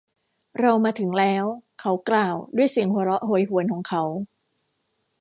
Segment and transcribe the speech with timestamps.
[0.59, 1.45] เรามาถึงแล้ว
[1.79, 4.03] เขากล่าว ด้วยเสียงหัวเราะโหยหวนของเขา